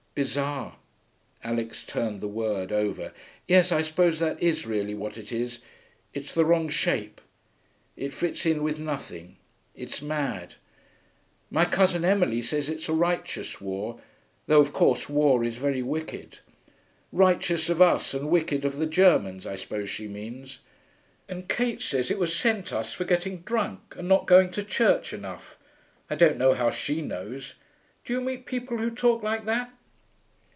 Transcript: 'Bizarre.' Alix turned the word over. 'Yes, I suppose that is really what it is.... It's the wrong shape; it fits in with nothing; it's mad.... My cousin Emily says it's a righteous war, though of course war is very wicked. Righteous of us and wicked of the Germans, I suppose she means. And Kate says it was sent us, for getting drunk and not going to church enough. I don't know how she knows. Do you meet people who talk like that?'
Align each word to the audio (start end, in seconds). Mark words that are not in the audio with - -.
'Bizarre.' 0.13 0.75
Alix 1.41 1.85
turned 1.85 2.19
the 2.19 2.27
word 2.27 2.73
over. 2.73 3.13
'Yes, 3.47 3.71
I 3.71 3.81
suppose 3.81 4.19
that 4.19 4.43
is 4.43 4.65
really 4.67 4.93
what 4.93 5.17
it 5.17 5.31
is.... 5.31 5.59
It's 6.13 6.33
the 6.33 6.43
wrong 6.43 6.67
shape; 6.67 7.21
it 7.95 8.11
fits 8.11 8.45
in 8.45 8.61
with 8.61 8.77
nothing; 8.77 9.37
it's 9.73 10.01
mad.... 10.01 10.55
My 11.49 11.63
cousin 11.63 12.03
Emily 12.03 12.41
says 12.41 12.67
it's 12.67 12.89
a 12.89 12.93
righteous 12.93 13.61
war, 13.61 14.01
though 14.47 14.59
of 14.59 14.73
course 14.73 15.07
war 15.07 15.45
is 15.45 15.55
very 15.55 15.81
wicked. 15.81 16.39
Righteous 17.13 17.69
of 17.69 17.81
us 17.81 18.13
and 18.13 18.29
wicked 18.29 18.65
of 18.65 18.75
the 18.75 18.87
Germans, 18.87 19.47
I 19.47 19.55
suppose 19.55 19.89
she 19.89 20.09
means. 20.09 20.59
And 21.29 21.47
Kate 21.47 21.81
says 21.81 22.11
it 22.11 22.19
was 22.19 22.35
sent 22.35 22.73
us, 22.73 22.91
for 22.91 23.05
getting 23.05 23.43
drunk 23.43 23.95
and 23.97 24.09
not 24.09 24.27
going 24.27 24.51
to 24.51 24.63
church 24.65 25.13
enough. 25.13 25.57
I 26.09 26.15
don't 26.15 26.37
know 26.37 26.53
how 26.53 26.69
she 26.69 27.01
knows. 27.01 27.55
Do 28.03 28.11
you 28.11 28.19
meet 28.19 28.45
people 28.45 28.77
who 28.77 28.91
talk 28.91 29.23
like 29.23 29.45
that?' 29.45 29.71